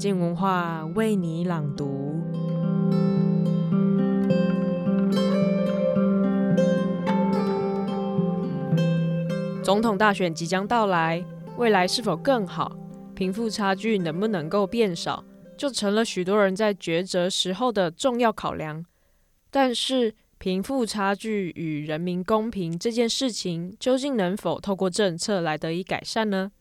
[0.00, 2.18] 静文化为你朗读。
[9.62, 11.22] 总统大选即将到来，
[11.58, 12.74] 未来是否更好？
[13.14, 15.22] 贫富差距能不能够变少？
[15.58, 18.82] 就成了许多人在抉择时候的重要考量。
[19.50, 26.52] 但是，贫富差距与人民公平这件事情，究竟能否透过政策来得以改善呢？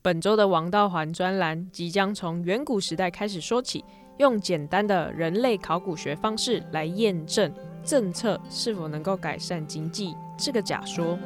[0.00, 3.84] 本周的王道环专栏即将从远古时代开始说起，
[4.18, 7.52] 用简单的人类考古学方式来验证
[7.82, 11.18] 政策是否能够改善经济这个假说。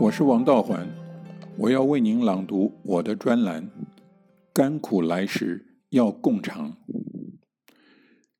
[0.00, 0.88] 我是王道环，
[1.58, 3.68] 我要为您朗读我的专栏。
[4.56, 6.78] 甘苦来时要共尝。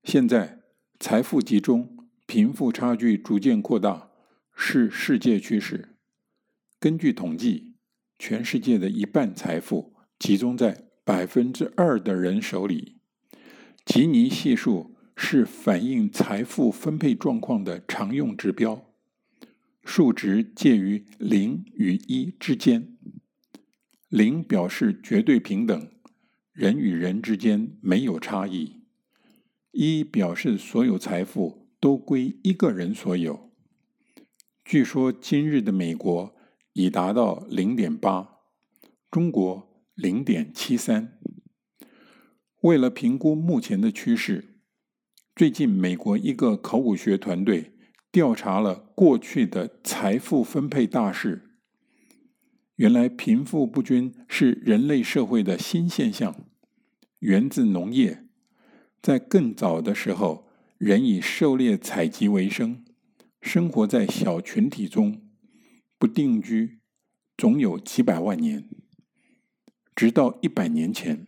[0.03, 0.63] 现在
[0.99, 4.09] 财富集中，贫富差距逐渐扩大，
[4.55, 5.95] 是世界趋势。
[6.81, 7.75] 根据统计，
[8.19, 12.97] 全世界的一半财富集中在百分之二的人手里。
[13.85, 18.91] 吉尼系数是反映财富分配状况的常用指标。
[19.85, 22.97] 数值介于零与一之间，
[24.09, 25.91] 零表示绝对平等，
[26.57, 28.81] 人与人之间没有差异；
[29.73, 33.51] 一表示所有财富都归一个人所有。
[34.65, 36.35] 据说今日的美国
[36.73, 38.39] 已达到零点八，
[39.11, 41.19] 中国零点七三。
[42.63, 44.57] 为了评估目前的趋势，
[45.35, 47.75] 最近美国一个考古学团队。
[48.13, 51.46] 调查了过去的财富分配大势，
[52.77, 56.45] 原来贫富不均是人类社会的新现象，
[57.21, 58.25] 源自农业。
[59.01, 60.47] 在更早的时候，
[60.77, 62.85] 人以狩猎采集为生，
[63.41, 65.23] 生活在小群体中，
[65.97, 66.81] 不定居，
[67.39, 68.69] 总有几百万年。
[69.95, 71.27] 直到一百年前，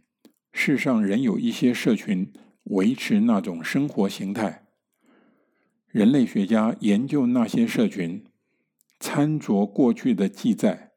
[0.52, 2.30] 世上仍有一些社群
[2.64, 4.66] 维持那种生活形态。
[5.86, 8.22] 人类学家研究那些社群，
[9.00, 10.87] 参酌过去的记载，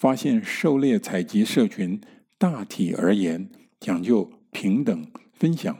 [0.00, 2.00] 发现狩猎采集社群
[2.38, 5.76] 大体而言讲究平等分享，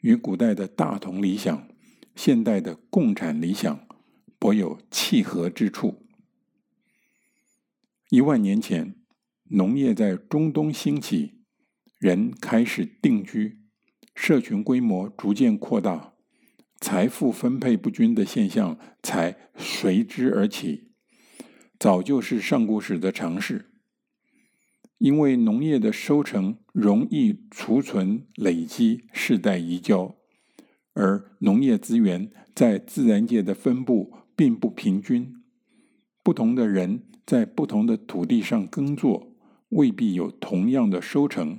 [0.00, 1.68] 与古代的大同理想、
[2.16, 3.86] 现代的共产理想
[4.38, 6.06] 颇有契合之处。
[8.08, 8.94] 一万年前，
[9.50, 11.42] 农业在中东兴起，
[11.98, 13.58] 人开始定居，
[14.14, 16.14] 社群规模逐渐扩大。
[16.80, 20.91] 财富分配不均的现象才随之而起，
[21.82, 23.72] 早就是上古史的常识。
[24.98, 30.14] 因为农业的收成容易储存累积、世代移交，
[30.92, 35.34] 而农业资源在自然界的分布并不平均，
[36.22, 39.32] 不同的人在不同的土地上耕作，
[39.70, 41.58] 未必有同样的收成，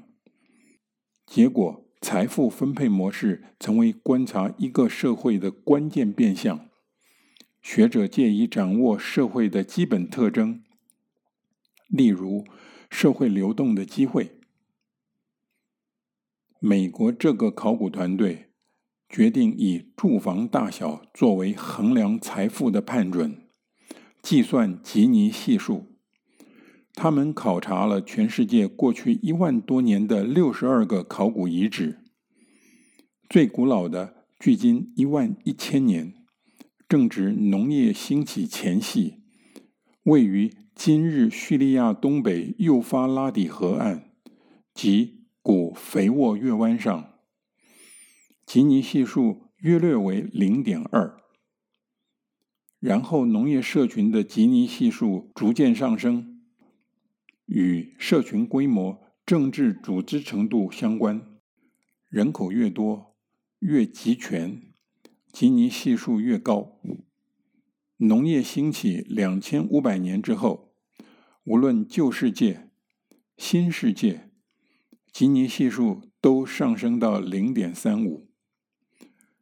[1.26, 1.82] 结果。
[2.00, 6.68] 财富分配模式成为观察一个社会的关键变相。
[7.64, 10.62] 学者借以掌握社会的基本特征，
[11.88, 12.46] 例如
[12.90, 14.38] 社会流动的机会。
[16.60, 18.50] 美国这个考古团队
[19.10, 23.48] 决定以住房大小作为衡量财富的判准，
[24.22, 25.96] 计算吉尼系数。
[26.94, 32.02] 他们考察了全世界过去一万多年的六十二个考古遗址，
[33.30, 36.14] 最古老的距今一万一千年，
[36.94, 39.24] 正值农业兴起前夕，
[40.04, 44.12] 位于今日叙利亚东北幼发拉底河岸
[44.76, 47.16] 及古肥沃月湾上，
[48.46, 51.18] 吉尼系数约略为零点二。
[52.80, 56.44] 然后农业社群的吉尼系数逐渐上升。
[57.48, 61.40] 与社群规模、政治组织程度相关，
[62.08, 63.16] 人口越多、
[63.58, 64.73] 越集权，
[65.34, 66.80] 吉尼系数越高。
[67.98, 70.76] 农业兴起两千五百年之后，
[71.44, 72.70] 无论旧世界、
[73.36, 74.30] 新世界，
[75.12, 78.30] 吉尼系数都上升到零点三五，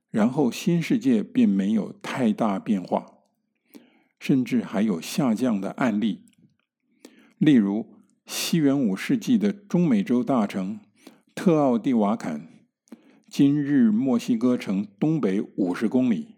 [0.10, 3.18] 然后新世界并没有太大变化，
[4.18, 6.24] 甚至还有下降的案例。
[7.38, 10.80] 例如，西元五世纪的中美洲大城
[11.36, 12.51] 特奥蒂瓦坎，
[13.32, 16.36] 今日墨西哥城东北五十公里，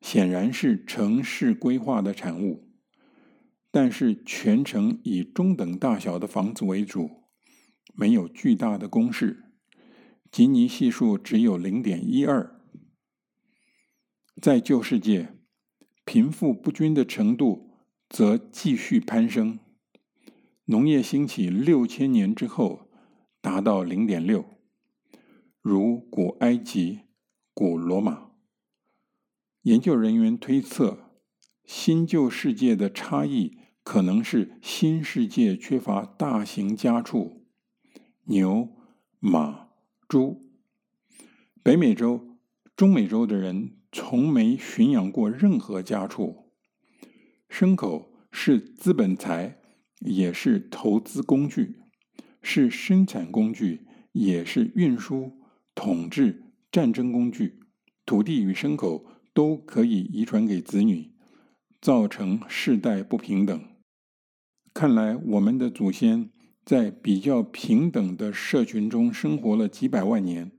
[0.00, 2.68] 显然是城市规划的产物，
[3.72, 7.10] 但是全城以中等大小的房子为主，
[7.92, 9.46] 没有巨大的工事，
[10.30, 12.54] 吉尼系数只有零点一二。
[14.40, 15.34] 在旧世界，
[16.04, 17.72] 贫富不均的程度
[18.08, 19.58] 则继续攀升。
[20.66, 22.88] 农业兴起六千年之后，
[23.40, 24.44] 达到零点六，
[25.62, 27.02] 如古埃及、
[27.54, 28.32] 古罗马。
[29.62, 31.12] 研究人员推测，
[31.64, 37.46] 新旧世界的差异可能是新世界缺乏大型家畜，
[38.24, 38.70] 牛、
[39.20, 39.68] 马、
[40.08, 40.50] 猪。
[41.62, 42.36] 北美洲、
[42.74, 46.50] 中美洲的人从没驯养过任何家畜。
[47.48, 49.60] 牲口是资本财，
[50.00, 51.76] 也是投资工具，
[52.42, 55.40] 是生产工具，也是运输、
[55.74, 57.60] 统治、战争工具。
[58.04, 59.06] 土地与牲口。
[59.34, 61.10] 都可以遗传给子女，
[61.80, 63.64] 造成世代不平等。
[64.74, 66.28] 看来我们的祖先
[66.66, 70.52] 在比较平等的社群中生活了几百万年，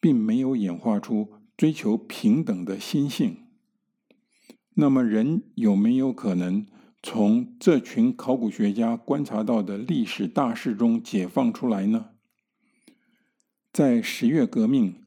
[0.00, 3.36] 并没有演化出追求平等的心性。
[4.74, 6.64] 那么，人有没有可能
[7.02, 12.10] 从这群考古学家观察到的历史大事中解放出来呢？
[13.74, 15.02] 在十月革命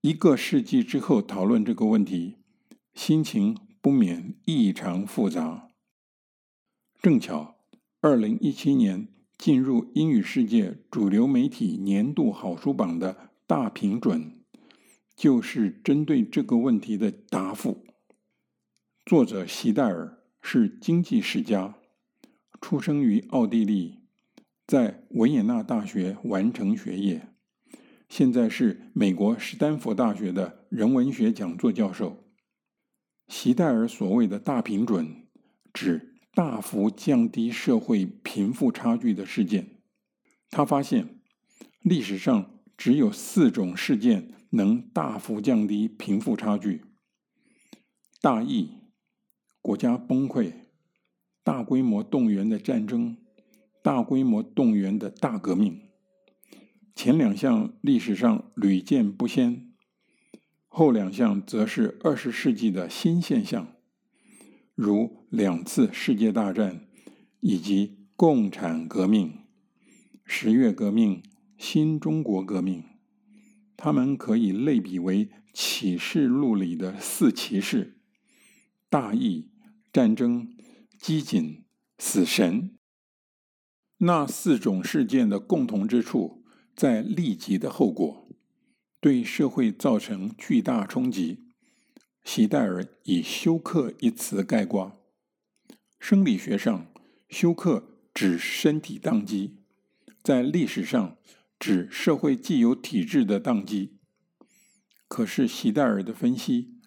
[0.00, 2.36] 一个世纪之后讨论这个问题。
[2.94, 5.68] 心情不免异常复杂。
[7.02, 7.58] 正巧，
[8.00, 14.40] 二零一七年进入英语世界主流媒体年度好书榜的大评准，
[15.14, 17.84] 就是针对这个问题的答复。
[19.04, 21.74] 作者席代尔是经济学家，
[22.62, 23.98] 出生于奥地利，
[24.66, 27.28] 在维也纳大学完成学业，
[28.08, 32.24] 现在是美国史丹佛大学的人文学讲座教授。
[33.28, 35.26] 席戴尔所谓的大平准，
[35.72, 39.82] 指大幅降低社会贫富差距的事件。
[40.50, 41.20] 他发现，
[41.82, 46.84] 历史上只有四种事件能大幅降低贫富差距：
[48.20, 48.70] 大疫、
[49.60, 50.52] 国家崩溃、
[51.42, 53.16] 大规模动员的战争、
[53.82, 55.82] 大规模动员的大革命。
[56.96, 59.70] 前两项历史上屡见不鲜。
[60.66, 63.74] 后两项则是二十世纪的新现象，
[64.74, 66.88] 如两次世界大战
[67.40, 69.40] 以及共产革命、
[70.24, 71.22] 十月革命、
[71.58, 72.82] 新中国革命。
[73.76, 77.98] 它们可以类比为启示录里的四骑士：
[78.88, 79.50] 大义、
[79.92, 80.48] 战争、
[80.98, 81.62] 机警、
[81.98, 82.74] 死神。
[83.98, 86.35] 那四种事件的共同之处，
[86.76, 88.28] 在立即的后果。
[89.00, 91.44] 对社会造成巨大冲击。
[92.24, 95.00] 席代尔以“休克”一词概括。
[96.00, 96.86] 生理学上，
[97.28, 99.58] 休克指身体宕机；
[100.22, 101.16] 在历史上，
[101.58, 103.98] 指社会既有体制的宕机。
[105.06, 106.80] 可是，席代尔的分析，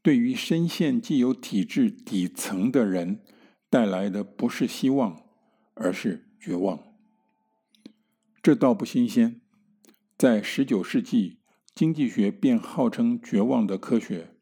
[0.00, 3.20] 对于深陷既有体制底层的人，
[3.68, 5.24] 带来的不是希望，
[5.74, 6.95] 而是绝望。
[8.46, 9.40] 这倒不新鲜，
[10.16, 11.40] 在十九世纪。
[11.74, 14.36] 经济学便号称绝望的科学，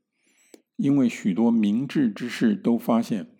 [0.76, 3.30] 因为许多明智之士都发现，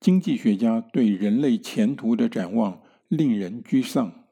[0.00, 4.24] 经济学家对人类前途的展望令人沮丧。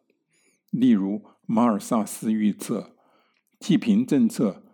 [0.72, 2.96] 例如，马尔萨斯预测，
[3.60, 4.64] 济贫政策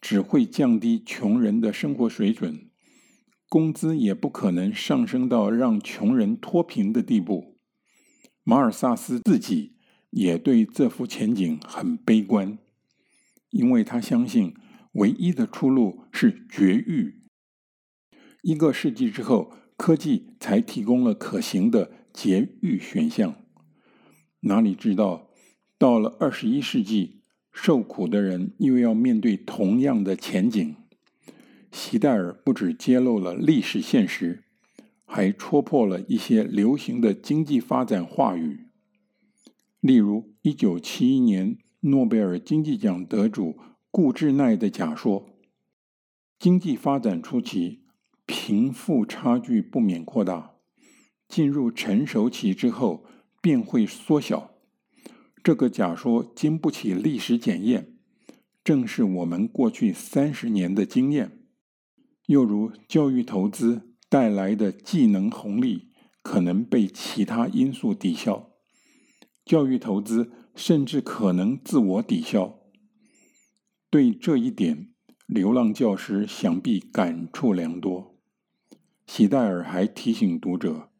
[0.00, 2.70] 只会降低穷人的生活水准，
[3.50, 7.58] 工资也不可能上升到让穷人脱贫的地步。
[8.42, 9.73] 马尔萨斯自己
[10.14, 12.56] 也对这幅前景很悲观。
[13.50, 14.54] 因为他相信，
[14.92, 17.20] 唯一的出路是绝育。
[18.42, 23.36] 一个世纪之后，科技才提供了可行的节育选项。
[24.40, 25.30] 哪里知道，
[25.78, 30.76] 到了二十一世纪，受苦的人又要面对同样的前景。
[31.72, 34.44] 席戴尔不只揭露了历史现实，
[35.04, 38.63] 还戳破了一些流行的经济发展话语，
[39.84, 41.58] 例如一九七一年。
[41.86, 43.58] 诺贝尔经济奖得主
[43.90, 45.26] 顾志奈的假说：
[46.38, 47.82] 经济发展初期，
[48.24, 50.62] 贫富差距不免扩大；
[51.28, 53.04] 进入成熟期之后，
[53.42, 54.52] 便会缩小。
[55.42, 57.98] 这个假说经不起历史检验，
[58.64, 61.44] 正是我们过去三十年的经验。
[62.28, 65.90] 又如，教育投资带来的技能红利，
[66.22, 68.53] 可能被其他因素抵消。
[69.44, 70.32] 教育投资。
[70.56, 72.60] 甚至可能自我抵消。
[73.90, 74.90] 对这一点，
[75.26, 78.20] 流浪教师想必感触良多。
[79.04, 80.90] 席戴尔还提醒读者，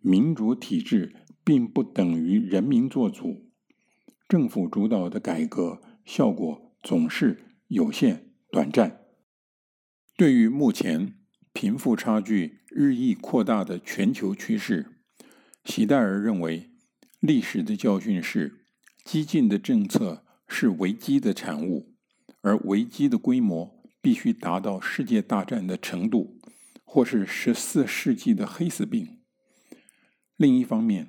[0.00, 3.52] 民主体制并不等于人民做主，
[4.26, 9.00] 政府主导的改革效果总是有限、短暂。
[10.16, 11.14] 对于目前
[11.52, 14.98] 贫富差距日益扩大的全球趋势，
[15.64, 16.73] 席代尔认为，
[17.26, 18.60] 历史的教训是，
[19.02, 21.94] 激进的政策是危机的产物，
[22.42, 26.38] 而危机的规模必须达到世界大战的程度，
[26.84, 29.20] 或是十四世纪的黑死病。
[30.36, 31.08] 另一方面，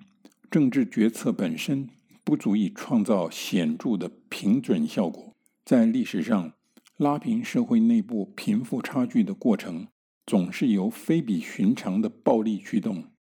[0.49, 1.89] 政治决策本身
[2.23, 6.53] 不足以创造显著的平准效果，在历史上。
[6.95, 9.89] 拉平社会内部贫富差距的过程，
[10.25, 13.11] 总是由非比寻常的暴力驱动，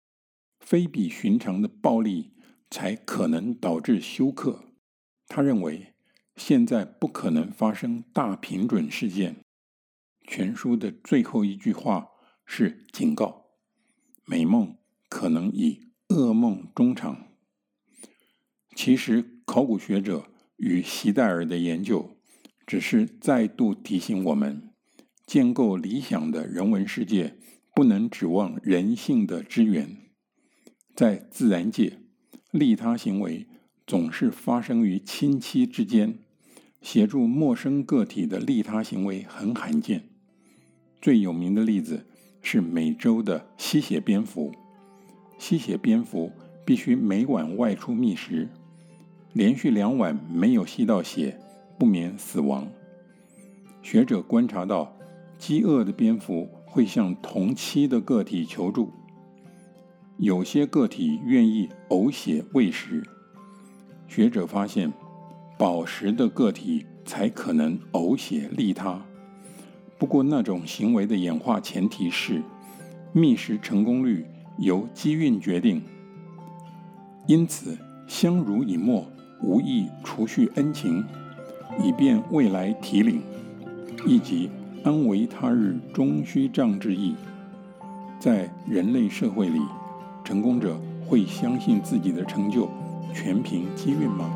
[0.60, 2.33] 非比寻常的暴力
[2.74, 4.64] 才可能导致休克。
[5.28, 5.94] 他认为，
[6.34, 9.36] 现在不可能发生大平准事件。
[10.26, 12.08] 全书的最后一句话
[12.44, 13.44] 是警告：
[14.24, 14.76] 美梦
[15.08, 17.28] 可能以噩梦终场。
[18.74, 22.16] 其实，考古学者与席代尔的研究。
[22.66, 24.70] 只是再度提醒我们，
[25.24, 27.38] 建构理想的人文世界，
[27.72, 30.10] 不能指望人性的支援。
[30.96, 32.00] 在自然界，
[32.54, 33.48] 利他行为
[33.84, 36.14] 总是发生于亲戚之间，
[36.80, 40.04] 协助陌生个体的利他行为很罕见。
[41.02, 42.06] 最有名的例子
[42.40, 44.52] 是美洲的吸血蝙蝠。
[45.36, 46.30] 吸血蝙蝠
[46.64, 48.48] 必须每晚外出觅食，
[49.32, 51.40] 连续两晚没有吸到血。
[51.76, 52.68] 不免死亡。
[53.82, 54.96] 学者观察到，
[55.36, 58.92] 饥饿的蝙蝠会向同期的个体求助，
[60.18, 63.02] 有些个体愿意呕血喂食。
[64.06, 64.92] 学者发现，
[65.58, 69.00] 饱食的个体才可能呕血利他。
[69.98, 72.42] 不过，那种行为的演化前提是，
[73.12, 74.26] 觅食成功率
[74.58, 75.82] 由机运决定。
[77.26, 79.06] 因此，相濡以沫，
[79.42, 81.04] 无意储蓄恩情。
[81.82, 83.20] 以便未来提领，
[84.06, 84.48] 以及
[84.84, 87.16] 安危他日终须仗之意。
[88.20, 89.58] 在人类社会里，
[90.24, 90.74] 成功者
[91.06, 92.66] 会相信自己的成就
[93.12, 94.30] 全凭机运吗？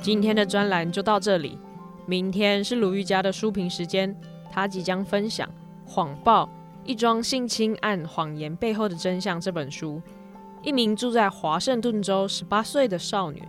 [0.00, 1.58] 今天的专栏就到这里，
[2.06, 4.16] 明天是鲁豫家的书评时间，
[4.50, 5.46] 他即将分享。
[5.86, 6.48] 《谎报：
[6.84, 10.00] 一桩性侵案谎言背后的真相》这本书，
[10.62, 13.42] 一名住在华盛顿州十八岁的少女，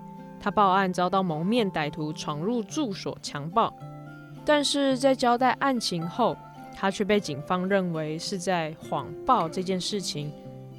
[0.44, 3.74] 她报案遭到蒙面歹徒闯入住所强暴，
[4.44, 6.36] 但是在交代案情后，
[6.76, 10.30] 她却被警方认为是在谎报这件事情。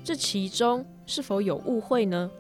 [0.04, 2.30] 这其中是否有误会呢？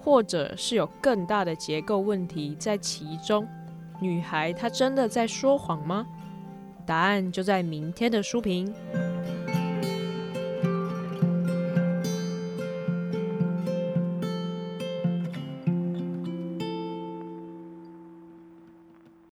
[0.00, 3.44] 或者是有更大的结构问题在其中？
[4.00, 6.06] 女孩她真的在说谎吗？
[6.86, 8.72] 答案就在明天的书评。